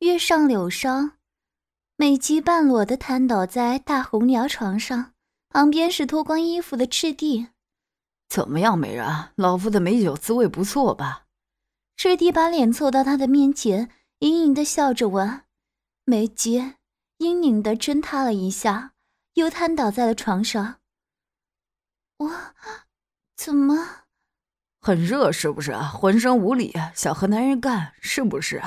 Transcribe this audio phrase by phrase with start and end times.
[0.00, 1.12] 月上柳梢，
[1.96, 5.12] 美姬半裸的瘫倒在大红娘床上，
[5.50, 7.48] 旁边是脱光衣服的赤帝。
[8.26, 9.06] 怎么样，美人？
[9.34, 11.26] 老夫的美酒滋味不错吧？
[11.98, 13.90] 赤帝把脸凑到他的面前，
[14.20, 15.42] 隐隐的笑着问。
[16.04, 16.58] 美姬
[17.18, 18.94] 嘤咛的挣扎了一下，
[19.34, 20.76] 又瘫倒在了床上。
[22.16, 22.30] 我
[23.36, 24.04] 怎么？
[24.80, 25.76] 很热是不是？
[25.76, 28.62] 浑身无力，想和男人干是不是？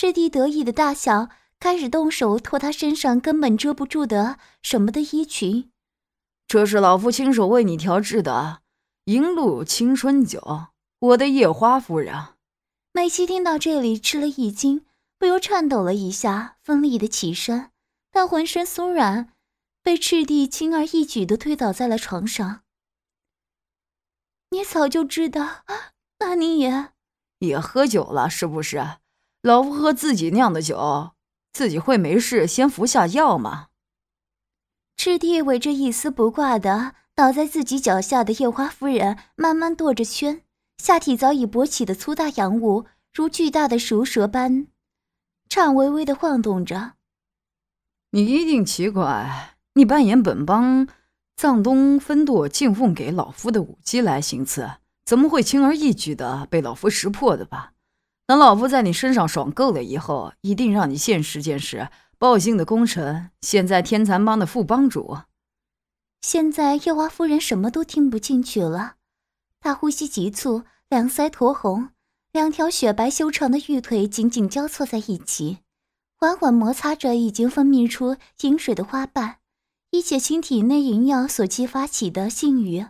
[0.00, 1.28] 赤帝得意的大笑，
[1.58, 5.72] 开始动手脱他身上根本遮不住的什么的衣裙。
[6.46, 8.60] 这是老夫亲手为你调制的
[9.06, 10.68] 银露青春酒，
[11.00, 12.14] 我的夜花夫人。
[12.92, 14.86] 美琪听到这里吃了一惊，
[15.18, 17.72] 不由颤抖了一下，奋力的起身，
[18.12, 19.32] 但浑身酥软，
[19.82, 22.60] 被赤帝轻而易举的推倒在了床上。
[24.50, 25.64] 你早就知道，
[26.20, 26.90] 那你也
[27.40, 28.98] 也喝酒了是不是？
[29.48, 31.12] 老夫喝自己酿的酒，
[31.54, 33.68] 自己会没事，先服下药吗。
[34.94, 40.42] 赤帝围着一丝不挂的倒在自己脚下的夜花夫人，慢慢跺着圈，
[40.76, 44.66] 下体早已勃起的粗大阳物如巨大的熟蛇般，
[45.48, 46.92] 颤巍巍的晃动着。
[48.10, 50.86] 你一定奇怪，你扮演本帮
[51.36, 54.72] 藏东分舵进奉给老夫的舞姬来行刺，
[55.06, 57.72] 怎么会轻而易举的被老夫识破的吧？
[58.28, 65.20] 等老夫在你身上爽够了以后，一定让你见识见识报信的功臣，现在天蚕帮的副帮主。
[66.20, 68.96] 现在夜华夫人什么都听不进去了，
[69.60, 71.88] 她呼吸急促，两腮酡红，
[72.30, 75.60] 两条雪白修长的玉腿紧紧交错在一起，
[76.14, 79.38] 缓缓摩擦着已经分泌出饮水的花瓣，
[79.92, 82.88] 以解清体内营养所激发起的性欲。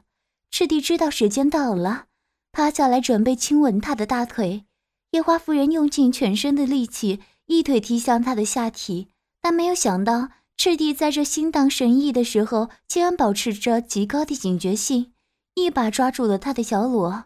[0.50, 2.06] 赤帝知道时间到了，
[2.50, 4.64] 趴下来准备亲吻她的大腿。
[5.12, 9.08] 夜花夫人用尽全身的力气，一腿踢向他的下体，
[9.40, 15.12] 但没有想到赤帝在这心荡神怡的时候，竟然保持着极高的警觉性，
[15.54, 17.24] 一把抓住了他的小裸。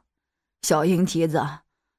[0.62, 1.44] 小硬蹄子，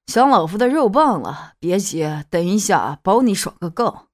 [0.07, 1.53] 想老夫的肉棒了？
[1.59, 4.07] 别急，等一下保你爽个够。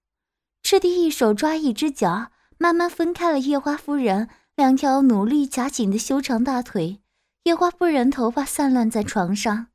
[0.64, 7.00] 赤帝一手抓一只脚，慢慢分开了夜花夫人两条努力夹紧的修长大腿。
[7.44, 9.68] 夜花夫人头发散乱在床上。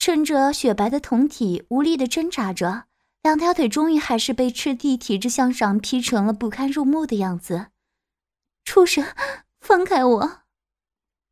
[0.00, 2.84] 趁着雪白的酮体无力的挣扎着，
[3.22, 7.66] 两条腿终于还是被赤帝提着向上劈成了不堪入目的样子。
[8.64, 9.04] 畜生，
[9.60, 10.38] 放开我！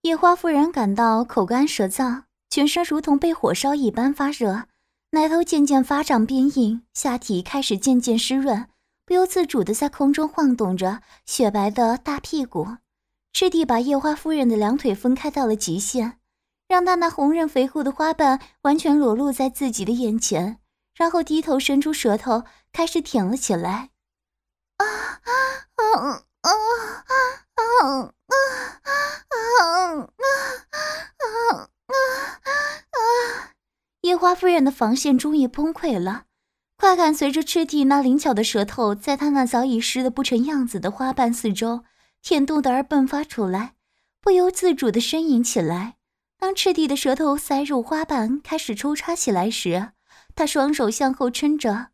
[0.03, 4.65] 野花夫人感到口干舌燥，全身如同被火烧一般发热，
[5.13, 8.69] 奶头渐渐发胀变硬，下体开始渐渐湿润，
[9.07, 12.77] 不由自主的在空中晃动着雪白的大屁股。
[13.33, 16.18] 赤帝把夜花夫人的两腿分开到了极限。
[16.69, 20.59] 让他那红润肥厚的花瓣完全裸露在自己的眼前，
[20.95, 23.91] 然后低头伸出舌头开始舔了起来。
[24.77, 25.33] 啊啊
[25.75, 26.51] 啊啊啊
[27.55, 28.53] 啊啊啊
[29.29, 30.13] 啊
[31.17, 31.95] 啊啊
[32.91, 33.53] 啊！
[34.03, 36.27] 夜花夫人的防线终于崩溃了，
[36.77, 41.85] 快感随着赤地那灵巧的舌头在她那早已湿得不成样子的花瓣四周
[42.23, 43.75] 舔动的而迸发出来，
[44.21, 45.98] 不由自主地呻吟起来。
[46.39, 49.91] 当赤帝的舌头塞入花瓣，开始抽插起来时，
[50.37, 51.89] 他双手向后撑着，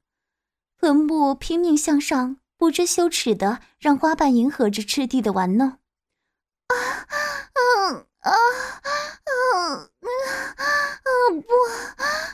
[0.78, 5.68] 臀部拼命向上，不知羞耻的让花瓣迎合着赤帝的玩弄。
[5.68, 6.76] 啊，
[7.54, 8.32] 嗯，啊，
[9.24, 9.90] 嗯，
[11.04, 11.48] 嗯，不，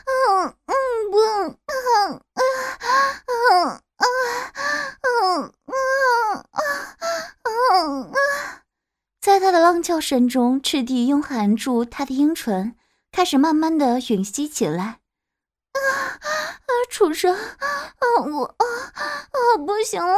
[0.05, 0.75] 嗯，嗯，
[1.11, 1.17] 不，
[1.65, 5.53] 嗯，嗯，嗯，嗯，嗯，
[7.43, 8.11] 嗯，嗯。
[8.11, 8.20] 在他的
[9.81, 12.75] 叫声中，赤帝拥含住他的阴唇，
[13.11, 14.99] 开始慢慢的吮吸起来。
[15.73, 15.79] 啊
[16.19, 16.69] 啊！
[16.89, 17.33] 畜生！
[17.33, 18.65] 啊我啊
[18.95, 19.57] 啊！
[19.65, 20.13] 不行了！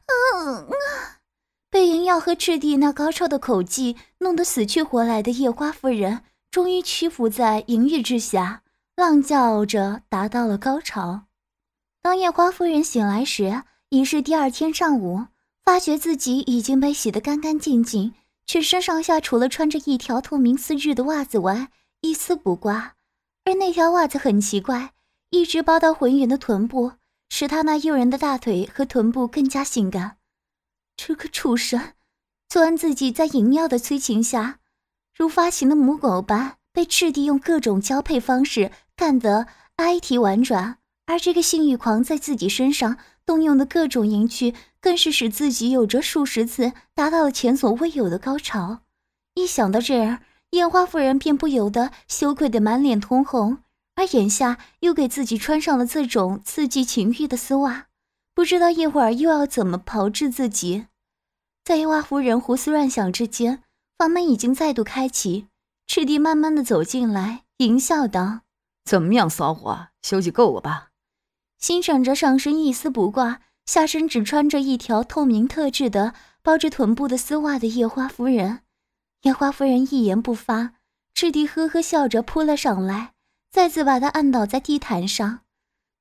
[0.06, 0.76] 嗯嗯。
[1.70, 6.22] 被银耀和赤帝那高超的口技弄得死去活来的夜花夫人，
[6.54, 8.62] 终于屈服在淫欲之下，
[8.94, 11.22] 浪叫着达到了高潮。
[12.00, 15.26] 当夜花夫人醒来时，已是第二天上午，
[15.64, 18.14] 发觉自己已经被洗得干干净净，
[18.46, 21.72] 全身上下除了穿着一条透明丝质的袜子外，
[22.02, 22.94] 一丝不挂。
[23.44, 24.92] 而那条袜子很奇怪，
[25.30, 26.92] 一直包到浑圆的臀部，
[27.30, 30.18] 使她那诱人的大腿和臀部更加性感。
[30.96, 31.94] 这个畜生，
[32.48, 34.60] 昨晚自己在淫药的催情下，
[35.16, 39.46] 如发情的母狗般被赤帝用各种交配方式干得
[39.76, 48.80] 哀啼婉转，而这个性欲狂在自己身上动用的各种淫趣，更是使自己有着数十次达到了前所未有的高潮。
[49.34, 50.20] 一想到这儿，
[50.50, 53.58] 烟花夫人便不由得羞愧的满脸通红，
[53.96, 57.86] 而眼下又给自己穿上了这种刺激情欲的丝袜，
[58.34, 60.86] 不知道一会儿又要怎么炮制自己。
[61.64, 63.63] 在烟花夫人胡思乱想之间，
[63.96, 65.46] 房门已经再度开启，
[65.86, 68.40] 赤帝慢慢的走进来，淫笑道
[68.84, 70.88] ：“怎么样，骚货，休息够了吧？”
[71.58, 76.12] 欣赏着上身一丝不挂，下身只穿着一条透明特制的
[76.42, 78.60] 包着臀部的丝袜的夜花夫人，
[79.22, 80.74] 夜花夫人一言不发，
[81.14, 83.12] 赤帝呵呵笑着扑了上来，
[83.50, 85.40] 再次把她按倒在地毯上，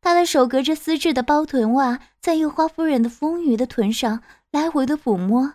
[0.01, 5.53] 他的手隔着丝质的包臀袜，在夜花夫人的丰腴的臀上来回的抚摸，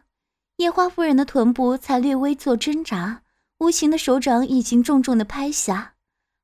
[0.58, 3.22] 夜花夫人的臀部才略微做挣扎，
[3.60, 5.94] 无形的手掌已经重重的拍下，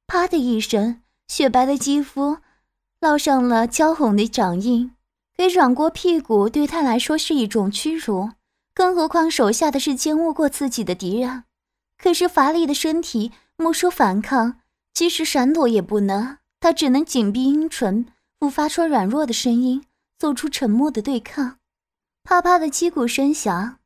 [0.06, 2.38] 啪的一声，雪白的肌肤。
[3.00, 4.92] 烙上了焦红的掌印，
[5.36, 8.30] 给软过屁股对他来说是一种屈辱，
[8.72, 11.42] 更何况手下的是奸恶过自己的敌人。
[11.98, 14.60] 可是乏力的身体莫说反抗，
[14.94, 18.06] 即使闪躲也不能，他只能紧闭阴唇，
[18.38, 19.84] 不发出软弱的声音，
[20.20, 21.58] 做出沉默的对抗。
[22.22, 23.78] 啪啪的击鼓声响，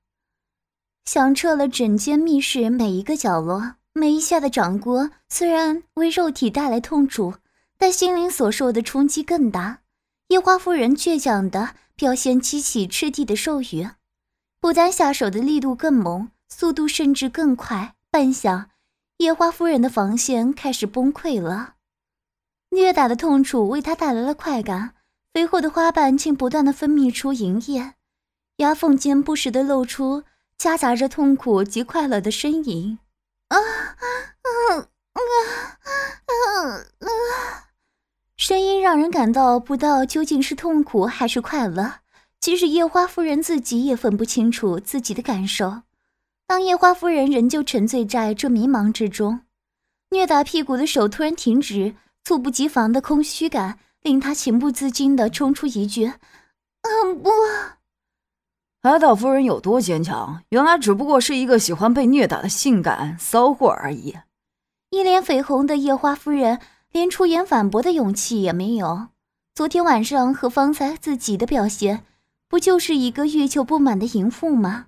[1.08, 3.76] 响彻了整间密室每一个角落。
[3.94, 7.36] 每一下的掌掴虽然为肉体带来痛楚。
[7.78, 9.78] 但心灵所受的冲击更大。
[10.26, 13.88] 夜花夫人倔强的表现激起赤帝的兽欲，
[14.60, 17.94] 不但下手的力度更猛，速度甚至更快。
[18.10, 18.66] 半晌，
[19.16, 21.76] 夜花夫人的防线开始崩溃了。
[22.72, 24.94] 虐打的痛楚为她带来了快感，
[25.32, 27.94] 肥厚的花瓣竟不断的分泌出银液，
[28.58, 30.24] 牙缝间不时的露出
[30.58, 32.98] 夹杂着痛苦及快乐的呻吟。
[33.48, 34.04] 啊啊
[34.42, 34.50] 啊
[35.14, 35.20] 啊
[36.26, 37.64] 啊啊！
[38.36, 42.00] 声音让人感到不到究竟是痛苦还是快乐，
[42.40, 45.82] 即使夜花夫人自己也分不清楚自己的感受。
[46.46, 49.40] 当夜花夫人仍旧沉醉在这迷茫之中，
[50.10, 51.94] 虐打屁股的手突然停止，
[52.24, 56.06] 猝不及防的空虚感令她情不自禁地冲出一句
[56.82, 57.30] ：“嗯，不。”
[58.82, 64.16] 海岛夫人有多坚强，原来只不过是一个喜欢被虐打的性感骚货而已。
[64.90, 66.58] 一脸绯红的夜花夫人。
[66.90, 69.08] 连出言反驳的勇气也没有。
[69.54, 72.02] 昨天晚上和方才自己的表现，
[72.48, 74.86] 不就是一个欲求不满的淫妇吗？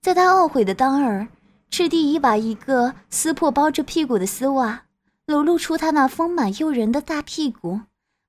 [0.00, 1.28] 在他懊悔的当儿，
[1.70, 4.84] 赤帝已把一个撕破包着屁股的丝袜，
[5.26, 7.80] 裸露出他那丰满诱人的大屁股，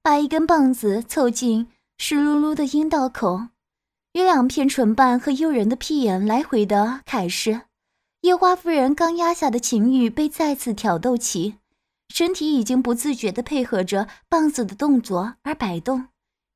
[0.04, 1.68] 把一根棒子凑近
[1.98, 3.44] 湿漉漉的阴道口，
[4.16, 7.64] 与两片唇瓣和诱人的屁眼来回的揩拭。
[8.22, 11.56] 夜花夫人刚压下的情欲被再次挑逗起。
[12.08, 16.08] 身体已经不自觉地配合着棒子的动作而摆动，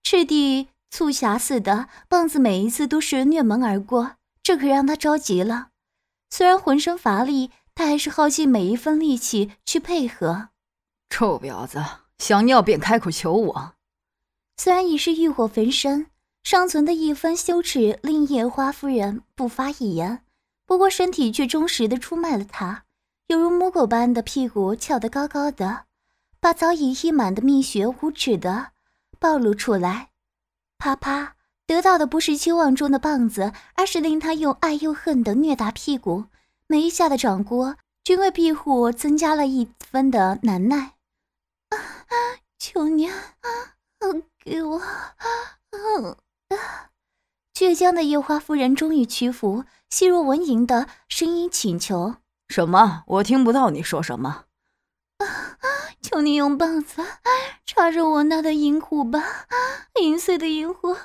[0.04, 5.68] 赤地促狭似的，棒子每一次都是虐门而过，这可让他着急了。
[6.30, 10.48] 虽然浑身乏力，他还是耗尽每一分力气去配合。
[11.10, 11.84] 臭婊子，
[12.20, 13.74] 想尿便开口求我。
[14.56, 16.08] 虽然已是欲火焚身，
[16.50, 20.24] 尚存的一分羞耻令夜花夫人不发一言，
[20.66, 22.86] 不过身体却忠实地出卖了他。
[23.28, 25.86] 犹如母狗般的屁股翘得高高的，
[26.40, 28.72] 把早已溢满的蜜穴无耻的
[29.20, 30.10] 暴露出来。
[30.80, 31.36] 啪啪，
[31.68, 36.26] 得到的不是期望中的棒子，而是令他又爱又恨的虐打屁股。
[36.66, 40.94] 每一下的掌掴，均为庇护增加了一分的难耐。
[41.70, 41.78] 啊，
[42.58, 43.08] 求你，
[44.44, 44.80] 给我！
[44.80, 46.18] 啊
[47.54, 52.16] 倔强的夜花夫人终于屈服，细若蚊蝇的声音请求。
[52.48, 53.04] 什么？
[53.08, 54.46] 我听不到你说什么。
[55.18, 55.26] 啊
[56.02, 57.06] 求你用棒子
[57.66, 59.22] 插入我那的银壶吧，
[60.02, 60.96] 银碎的银壶。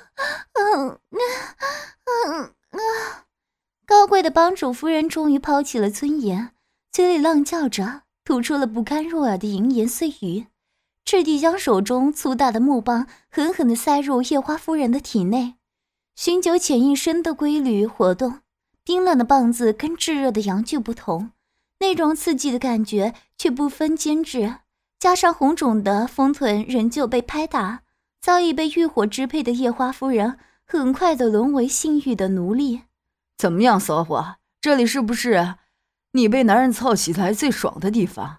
[0.53, 2.81] 嗯嗯嗯
[3.85, 6.51] 高贵的帮主夫人终于抛弃了尊严，
[6.91, 10.47] 嘴里浪叫着，吐出了不堪入耳的淫言碎语。
[11.05, 15.53] 赤帝将手中粗大的木棒狠狠地塞入夜花夫人的体内，
[16.15, 18.39] 寻求潜一身的规律活动。
[18.83, 21.31] 冰冷的棒子跟炙热的阳具不同。
[21.79, 24.55] 那种刺激的感觉却不分坚质，
[24.99, 27.81] 加上红肿的丰臀仍旧被拍打，
[28.19, 32.81] 早已被欲火支配的夜花夫人很快的沦为性欲的奴隶。
[33.37, 34.37] 怎么样，骚货？
[34.59, 35.55] 这里是不是
[36.13, 38.37] 你被男人操起来最爽的地方？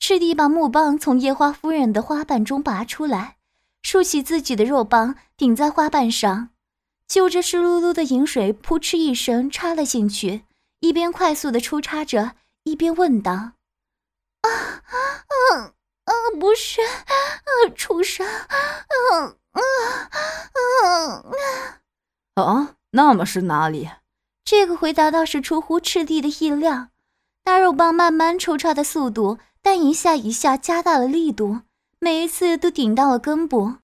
[0.00, 3.36] 赤帝把木棒从夜花夫人的花瓣中拔出来，
[3.82, 6.48] 竖起自己的肉棒顶在花瓣上，
[7.06, 10.44] 就着湿漉漉的饮水，扑哧一声插了进去，
[10.80, 12.32] 一边快速的抽插着。
[12.64, 13.32] 一边问道
[14.42, 14.50] ：“啊，
[15.54, 15.72] 嗯，
[16.04, 19.62] 嗯，不是，啊畜生，嗯，嗯
[22.36, 23.88] 嗯，啊，那么是哪里？
[24.44, 26.88] 这个回答倒是出乎赤帝的意料。
[27.42, 31.60] 大肉棒慢慢抽插的速度，但一下一下加大了力度，
[31.98, 33.74] 每一次都顶到了根部。